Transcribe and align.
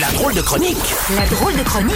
La 0.00 0.10
drôle 0.12 0.34
de 0.34 0.40
chronique 0.40 0.76
La 1.14 1.26
drôle 1.26 1.54
de 1.56 1.62
chronique 1.62 1.94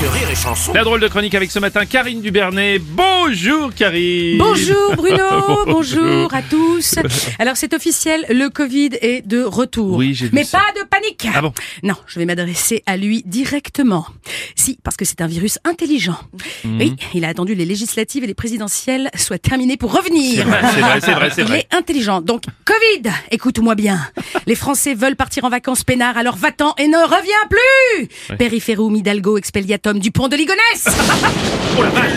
de 0.00 0.06
Rire 0.06 0.30
et 0.30 0.34
Chanson. 0.34 0.72
La 0.72 0.82
drôle 0.84 1.00
de 1.00 1.08
chronique 1.08 1.34
avec 1.34 1.50
ce 1.50 1.58
matin 1.58 1.84
Karine 1.84 2.22
Dubernet. 2.22 2.78
Bonjour 2.78 3.74
Karine. 3.74 4.38
Bonjour 4.38 4.94
Bruno, 4.96 5.64
bonjour 5.66 6.32
à 6.32 6.42
tous. 6.42 6.94
Alors 7.38 7.56
c'est 7.56 7.74
officiel, 7.74 8.24
le 8.30 8.48
Covid 8.48 8.90
est 9.02 9.26
de 9.26 9.42
retour. 9.42 9.96
Oui, 9.96 10.14
j'ai 10.14 10.26
vu 10.26 10.30
Mais 10.32 10.44
ça. 10.44 10.58
pas 10.58 10.80
de 10.80 10.86
panique. 10.86 11.26
Ah 11.34 11.42
bon 11.42 11.52
Non, 11.82 11.96
je 12.06 12.18
vais 12.18 12.24
m'adresser 12.24 12.82
à 12.86 12.96
lui 12.96 13.22
directement. 13.26 14.06
Si, 14.54 14.78
parce 14.82 14.96
que 14.96 15.04
c'est 15.04 15.20
un 15.20 15.26
virus 15.26 15.58
intelligent. 15.64 16.16
Mhm. 16.64 16.78
Oui, 16.80 16.96
il 17.12 17.24
a 17.24 17.28
attendu 17.28 17.54
les 17.54 17.66
législatives 17.66 18.24
et 18.24 18.28
les 18.28 18.34
présidentielles 18.34 19.10
soient 19.16 19.38
terminées 19.38 19.76
pour 19.76 19.92
revenir. 19.92 20.46
C'est 20.46 20.80
vrai, 20.80 21.00
c'est 21.00 21.12
vrai, 21.12 21.30
c'est 21.34 21.42
vrai, 21.42 21.58
Il 21.70 21.74
est 21.74 21.76
intelligent. 21.76 22.20
Donc, 22.22 22.44
Covid, 22.64 23.10
écoute-moi 23.32 23.74
bien. 23.74 24.00
Les 24.46 24.54
Français 24.54 24.94
veulent 24.94 25.16
partir 25.16 25.44
en 25.44 25.50
vacances 25.50 25.84
peinard, 25.84 26.16
alors 26.16 26.36
va-t'en 26.36 26.74
et 26.78 26.86
ne 26.88 26.96
reviens 26.96 27.33
plus 27.48 28.36
Périphérum, 28.36 28.94
Hidalgo, 28.96 29.36
Expelliatum, 29.38 29.98
Dupont 29.98 30.28
de 30.28 30.36
Ligonnès 30.36 30.84
Oh 31.78 31.82
la 31.82 31.90
vache. 31.90 32.12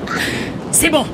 C'est 0.72 0.90
bon. 0.90 1.06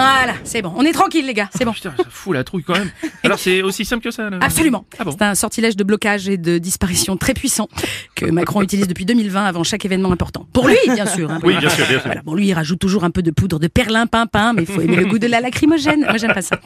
Voilà, 0.00 0.34
c'est 0.44 0.62
bon. 0.62 0.72
On 0.76 0.82
est 0.84 0.92
tranquille, 0.92 1.26
les 1.26 1.34
gars. 1.34 1.48
C'est 1.54 1.64
bon. 1.64 1.72
Putain, 1.72 1.92
ça 1.96 2.04
fout 2.08 2.34
la 2.34 2.42
trouille 2.44 2.62
quand 2.64 2.72
même. 2.78 2.90
Alors 3.24 3.38
c'est 3.38 3.62
aussi 3.62 3.84
simple 3.84 4.02
que 4.02 4.10
ça 4.10 4.30
là 4.30 4.38
Absolument. 4.40 4.84
Ah 4.98 5.04
bon 5.04 5.10
C'est 5.12 5.22
un 5.24 5.34
sortilège 5.34 5.76
de 5.76 5.84
blocage 5.84 6.28
et 6.28 6.36
de 6.38 6.58
disparition 6.58 7.16
très 7.16 7.34
puissant 7.34 7.68
que 8.14 8.26
Macron 8.26 8.62
utilise 8.62 8.88
depuis 8.88 9.04
2020 9.04 9.44
avant 9.44 9.62
chaque 9.62 9.84
événement 9.84 10.10
important. 10.12 10.46
Pour 10.52 10.68
lui, 10.68 10.76
bien 10.86 11.06
sûr. 11.06 11.30
hein. 11.30 11.38
Oui, 11.44 11.56
bien 11.58 11.68
sûr, 11.68 11.84
bien 11.86 11.98
sûr. 11.98 12.02
Voilà. 12.06 12.22
Bon, 12.22 12.34
lui, 12.34 12.46
il 12.48 12.52
rajoute 12.54 12.78
toujours 12.78 13.04
un 13.04 13.10
peu 13.10 13.22
de 13.22 13.30
poudre 13.30 13.58
de 13.58 13.66
perlimpinpin, 13.66 14.52
mais 14.54 14.62
il 14.62 14.66
faut 14.66 14.80
aimer 14.80 14.96
le 14.96 15.06
goût 15.06 15.18
de 15.18 15.26
la 15.26 15.40
lacrymogène. 15.40 16.00
Moi, 16.00 16.16
j'aime 16.16 16.32
pas 16.32 16.42
ça. 16.42 16.58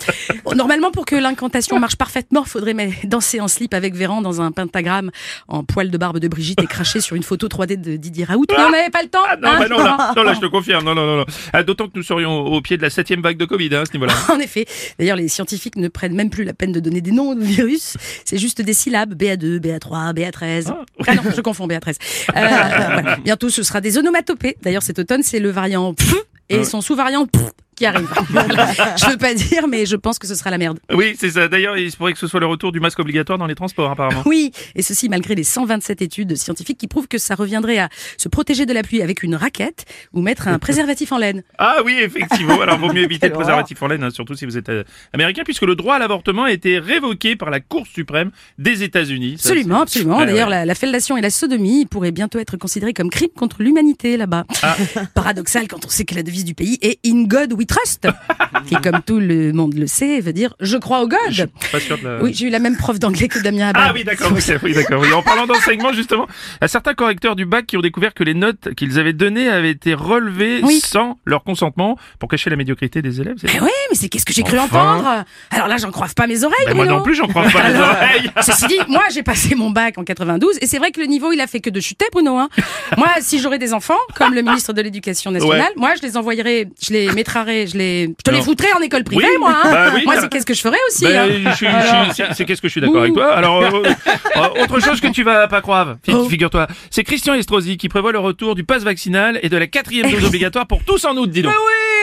Bon, 0.45 0.55
normalement, 0.55 0.91
pour 0.91 1.05
que 1.07 1.17
l'incantation 1.17 1.79
marche 1.79 1.97
parfaitement, 1.97 2.43
il 2.45 2.49
faudrait 2.49 2.75
danser 3.05 3.41
en 3.41 3.49
slip 3.49 3.75
avec 3.75 3.95
Véran 3.95 4.21
dans 4.23 4.41
un 4.41 4.53
pentagramme 4.53 5.11
en 5.49 5.65
poil 5.65 5.91
de 5.91 5.99
barbe 5.99 6.19
de 6.19 6.29
Brigitte 6.29 6.63
et 6.63 6.67
cracher 6.67 7.01
sur 7.01 7.17
une 7.17 7.23
photo 7.23 7.49
3D 7.49 7.81
de 7.81 7.97
Didier 7.97 8.25
Raoult. 8.25 8.47
Mais 8.51 8.65
on 8.65 8.71
n'avait 8.71 8.91
pas 8.91 9.03
le 9.03 9.09
temps. 9.09 9.23
Ah, 9.29 9.37
non, 9.37 9.49
hein. 9.49 9.57
bah 9.59 9.69
non, 9.69 9.79
là, 9.79 10.13
non, 10.17 10.23
là, 10.23 10.35
je 10.35 10.41
te 10.41 10.47
confirme. 10.47 10.85
Non, 10.85 10.95
non, 10.95 11.07
non, 11.07 11.17
non. 11.19 11.25
Ah, 11.53 11.63
D'autant 11.63 11.87
que 11.87 11.93
nous 11.95 12.03
serions 12.03 12.39
au 12.47 12.61
pied 12.61 12.77
de 12.77 12.83
la 12.83 12.91
septième 12.91 13.23
vague 13.25 13.37
de 13.37 13.45
Covid 13.45 13.75
hein, 13.75 13.83
à 13.83 13.85
ce 13.87 13.93
niveau-là. 13.93 14.15
En 14.33 14.39
effet. 14.39 14.67
D'ailleurs, 14.99 15.17
les 15.17 15.29
scientifiques 15.29 15.77
ne 15.77 15.89
prennent 15.89 16.15
même 16.15 16.31
plus 16.31 16.45
la 16.45 16.55
peine 16.55 16.71
de 16.73 16.81
donner 16.81 17.01
des 17.01 17.11
noms 17.11 17.33
au 17.33 17.37
virus. 17.37 17.97
C'est 18.25 18.39
juste 18.39 18.63
des 18.63 18.75
syllabes. 18.75 19.15
BA2, 19.15 19.59
BA3, 19.59 20.15
BA13. 20.15 20.73
Ah, 21.07 21.15
non, 21.17 21.23
je 21.35 21.41
confonds 21.41 21.67
BA13. 21.67 21.89
Euh, 21.91 21.95
voilà. 22.35 23.17
Bientôt, 23.25 23.49
ce 23.51 23.63
sera 23.63 23.81
des 23.81 23.99
onomatopées. 23.99 24.57
D'ailleurs, 24.63 24.83
cet 24.83 24.99
automne, 24.99 25.23
c'est 25.23 25.41
le 25.41 25.51
variant 25.51 25.95
et 26.49 26.65
son 26.65 26.81
sous-variant 26.81 27.27
qui 27.75 27.87
arrive. 27.87 28.09
Je 28.31 29.11
veux 29.11 29.17
pas 29.17 29.35
dire, 29.35 29.67
mais 29.69 29.87
je 29.87 29.97
pense 29.97 30.19
que 30.19 30.27
ce 30.27 30.35
sera 30.35 30.51
la 30.51 30.59
merde. 30.59 30.79
Oui, 30.93 31.15
c'est 31.19 31.31
ça. 31.31 31.49
D'ailleurs, 31.49 31.77
il 31.77 31.91
se 31.91 31.97
pourrait 31.97 32.13
que 32.13 32.19
ce 32.19 32.27
soit 32.27 32.41
le 32.41 32.47
retour 32.47 32.73
du 32.73 32.81
masque 32.81 32.99
obligatoire 32.99 33.39
dans 33.39 33.47
les 33.47 33.55
transports, 33.55 33.91
apparemment. 33.91 34.23
Oui, 34.27 34.53
et 34.75 34.83
ceci 34.83 35.09
malgré 35.09 35.35
les 35.35 35.45
127 35.45 36.03
études 36.03 36.37
scientifiques 36.37 36.79
qui 36.79 36.89
prouvent 36.89 37.09
que 37.09 37.19
ça 37.19 37.35
reviendrait 37.35 37.79
à 37.79 37.89
se 38.17 38.29
protéger 38.29 38.67
de 38.67 38.73
la 38.73 38.83
pluie 38.83 39.03
avec 39.03 39.23
une 39.23 39.35
raquette 39.35 39.85
ou 40.13 40.23
mettre 40.23 40.49
un 40.49 40.59
préservatif 40.59 41.13
en 41.13 41.19
laine. 41.19 41.43
Ah 41.59 41.79
oui, 41.85 41.97
effectivement. 42.03 42.61
Alors, 42.61 42.79
vaut 42.79 42.93
mieux 42.93 43.03
éviter 43.03 43.29
le 43.29 43.33
préservatif 43.41 43.81
en 43.83 43.87
laine, 43.87 44.03
hein, 44.03 44.11
surtout 44.11 44.35
si 44.35 44.45
vous 44.45 44.59
êtes 44.59 44.69
euh, 44.69 44.85
américain, 45.13 45.43
puisque 45.45 45.63
le 45.63 45.75
droit 45.77 45.95
à 45.95 45.99
l'avortement 45.99 46.45
a 46.45 46.53
été 46.53 46.79
révoqué 46.79 47.37
par 47.37 47.49
la 47.51 47.61
Cour 47.61 47.87
suprême 47.87 48.31
des 48.59 48.83
États-Unis. 48.83 49.35
Absolument, 49.35 49.81
absolument. 49.83 50.19
Ouais, 50.19 50.27
D'ailleurs, 50.27 50.49
ouais. 50.49 50.55
la, 50.57 50.67
la 50.67 50.75
fellation 50.75 51.17
et 51.17 51.21
la 51.23 51.31
sodomie 51.31 51.87
pourraient 51.87 52.13
bientôt 52.13 52.39
être 52.39 52.57
considérées 52.57 52.93
comme 52.93 53.09
crimes 53.11 53.31
contre 53.35 53.63
l'humanité 53.63 54.17
là-bas. 54.17 54.45
Ah. 54.63 54.77
Paradoxal 55.15 55.69
quand 55.69 55.85
on 55.87 55.89
sait 55.89 56.05
que 56.05 56.15
la 56.15 56.23
devise 56.23 56.45
du 56.45 56.55
pays 56.55 56.79
est 56.83 56.99
In 57.07 57.25
God 57.25 57.53
We 57.55 57.64
Trust, 57.67 58.09
qui, 58.67 58.75
comme 58.77 59.01
tout 59.05 59.21
le 59.21 59.53
monde 59.53 59.75
le 59.75 59.87
sait, 59.87 60.21
veut 60.21 60.33
dire 60.33 60.55
Je 60.61 60.77
crois 60.77 61.03
au 61.03 61.09
Je 61.31 61.43
God. 61.45 61.51
suis 61.61 61.71
pas 61.73 61.81
sûr 61.81 61.99
de 61.99 62.05
la... 62.09 62.23
Oui, 62.23 62.33
j'ai 62.35 62.47
eu 62.47 62.51
la 62.51 62.59
même 62.59 62.77
prof 62.77 62.99
d'anglais 62.99 63.29
que 63.29 63.39
Damien 63.41 63.69
Abad. 63.69 63.83
Ah 63.87 63.93
oui, 63.95 64.05
d'accord, 64.05 64.33
oui, 64.63 64.73
d'accord. 64.75 65.01
Oui. 65.03 65.13
En 65.13 65.23
parlant 65.23 65.47
d'enseignement, 65.47 65.93
justement, 65.93 66.27
a 66.61 66.69
certains 66.69 66.95
correcteurs 66.95 67.37
du 67.37 67.45
bac 67.47 67.67
qui 67.67 67.77
ont 67.77 67.81
découvert 67.81 68.15
que 68.15 68.25
les 68.25 68.35
notes 68.35 68.75
qu'ils 68.75 68.99
avaient 68.99 69.13
données 69.13 69.49
avaient 69.49 69.71
été 69.71 69.95
relevées 69.95 70.61
Oui. 70.63 70.81
sans 70.85 71.19
leur 71.25 71.45
consentement 71.45 71.99
pour 72.19 72.29
cacher 72.29 72.51
la 72.51 72.57
médiocrité 72.57 73.03
des 73.03 73.21
élèves. 73.21 73.37
Mais 73.43 73.49
ça 73.53 73.59
oui, 73.63 73.71
mais 73.91 73.97
c'est 73.97 74.09
qu'est-ce 74.09 74.25
que 74.27 74.33
j'ai 74.33 74.43
cru 74.43 74.59
entendre? 74.59 75.25
Alors 75.51 75.69
là, 75.69 75.77
j'en 75.77 75.91
crois 75.91 76.09
pas 76.15 76.27
mes 76.27 76.45
oreilles, 76.45 76.67
Ben, 76.67 76.75
moi 76.77 76.87
non 76.87 77.03
plus, 77.03 77.15
j'en 77.15 77.27
crois 77.29 77.45
pas 77.45 77.61
Alors, 77.61 77.91
oreilles. 77.91 78.31
Ceci 78.43 78.67
dit, 78.67 78.79
moi 78.89 79.03
j'ai 79.13 79.23
passé 79.23 79.55
mon 79.55 79.71
bac 79.71 79.99
en 79.99 80.05
92 80.05 80.59
et 80.61 80.67
c'est 80.67 80.79
vrai 80.79 80.91
que 80.91 81.01
le 81.01 81.07
niveau 81.07 81.33
il 81.33 81.41
a 81.41 81.47
fait 81.47 81.61
que 81.61 81.71
de 81.71 81.81
chuter 81.81 82.07
Bruno. 82.13 82.37
Hein. 82.39 82.49
moi 82.97 83.09
si 83.21 83.39
j'aurais 83.41 83.59
des 83.59 83.73
enfants, 83.75 83.99
comme 84.15 84.35
le 84.35 84.43
ministre 84.43 84.73
de 84.73 84.83
l'Éducation 84.83 85.31
nationale, 85.31 85.61
Ouais. 85.61 85.69
moi 85.77 85.93
je 85.97 86.03
les 86.07 86.17
envoyerais, 86.17 86.69
je 86.83 86.93
les 86.93 87.11
mettrais, 87.13 87.35
je 87.67 87.77
les, 87.79 88.07
je 88.07 88.23
te 88.25 88.31
les 88.31 88.43
foutrais 88.43 88.73
en 88.77 88.81
école 88.81 89.05
privée 89.05 89.25
Oui, 89.31 89.39
moi. 89.39 89.55
Hein. 89.65 89.71
bah 89.73 89.91
oui, 89.95 90.03
moi 90.05 90.15
c'est 90.21 90.29
qu'est-ce 90.29 90.47
que 90.47 90.55
je 90.55 90.61
ferais 90.61 90.79
aussi. 90.89 91.05
Ben, 91.05 91.47
hein. 91.47 91.53
c'est- 92.35 92.45
qu'est-ce 92.45 92.61
que 92.61 92.69
je 92.69 92.73
suis 92.73 92.81
d'accord 92.81 93.01
avec 93.03 93.15
toi. 93.15 93.33
Alors, 93.35 93.63
euh, 93.63 93.83
euh, 94.37 94.63
autre 94.63 94.81
chose 94.81 95.01
que 95.01 95.09
tu 95.09 95.23
vas 95.23 95.49
pas 95.49 95.61
croire, 95.61 95.97
Oh. 96.09 96.29
figure-toi, 96.29 96.67
c'est 96.91 97.05
Christian 97.05 97.35
Estrosi 97.35 97.77
qui 97.77 97.89
prévoit 97.89 98.13
le 98.13 98.19
retour 98.19 98.55
du 98.55 98.65
pass 98.65 98.83
vaccinal 98.83 99.39
et 99.43 99.49
de 99.49 99.57
la 99.57 99.67
quatrième 99.67 100.11
dose 100.11 100.25
obligatoire 100.27 100.67
pour 100.67 100.83
tous 100.85 101.05
en 101.05 101.17
août, 101.17 101.31
dis 101.31 101.43
donc. 101.43 101.53
Ah 101.55 101.61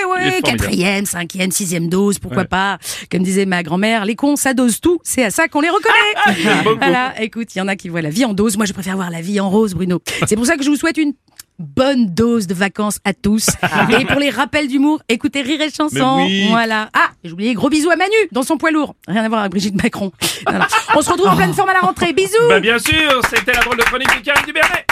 oui, 0.10 0.24
oui, 0.34 0.42
quatrième, 0.44 1.06
cinquième, 1.06 1.52
sixième 1.52 1.88
dose, 1.90 2.20
pourquoi 2.20 2.44
Ouais. 2.44 2.48
pas. 2.48 2.78
Comme 3.12 3.24
disait 3.24 3.46
ma 3.46 3.64
grand-mère, 3.64 4.06
les 4.06 4.16
cons, 4.16 4.36
ça 4.36 4.54
dose 4.54 4.80
tout, 4.82 5.00
c'est 5.04 5.24
à 5.24 5.30
ça 5.32 5.48
qu'on 5.48 5.62
les 5.62 5.70
reconnaît. 5.70 6.76
Voilà, 6.78 7.14
écoute, 7.22 7.54
il 7.56 7.60
y 7.60 7.62
en 7.62 7.68
a 7.68 7.76
qui 7.76 7.90
voient 7.90 8.02
la 8.02 8.10
vie 8.10 8.26
en 8.26 8.34
dose, 8.34 8.58
moi 8.58 8.66
je 8.66 8.74
préfère 8.74 8.96
voir 8.96 9.10
la 9.12 9.22
vie 9.22 9.40
en 9.40 9.50
rose, 9.50 9.74
Bruno. 9.74 10.00
C'est 10.28 10.36
pour 10.36 10.46
ça 10.46 10.56
que 10.58 10.64
je 10.64 10.70
vous 10.70 10.76
souhaite 10.76 10.98
une 10.98 11.14
bonne 11.62 12.08
dose 12.08 12.48
de 12.48 12.54
vacances 12.54 13.00
à 13.06 13.14
tous. 13.14 13.48
Et 14.00 14.06
pour 14.06 14.20
les 14.20 14.30
rappels 14.30 14.68
d'humour, 14.68 15.02
écoutez 15.10 15.42
Rire 15.42 15.62
et 15.62 15.70
Chanson. 15.70 16.24
Oui. 16.26 16.48
Voilà. 16.50 16.90
Ah, 16.94 17.10
j'ai 17.24 17.32
oublié, 17.32 17.54
gros 17.54 17.70
bisous 17.70 17.90
à 17.90 17.96
Manu, 17.96 18.12
dans 18.32 18.44
son 18.44 18.58
poids 18.58 18.72
lourd. 18.72 18.96
Rien 19.08 19.24
à 19.24 19.30
voir 19.30 19.42
avec 19.42 19.52
Brigitte 19.52 19.82
Macron. 19.82 20.12
Voilà. 20.48 20.68
On 20.96 21.02
se 21.02 21.10
retrouve 21.10 21.28
en 21.30 21.36
pleine 21.36 21.54
forme 21.54 21.70
à 21.70 21.74
la 21.74 21.80
rentrée. 21.80 22.14
Bisous 22.14 22.36
Bah 22.50 22.60
bien 22.60 22.80
sûr, 22.80 23.22
c'était 23.30 23.54
la 23.54 23.62
drôle 23.62 23.78
de 23.78 23.84
chronique 23.84 24.10
de 24.18 24.26
Karine 24.26 24.46
Dubernet. 24.46 24.86